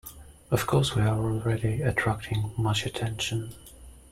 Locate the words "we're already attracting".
0.95-2.53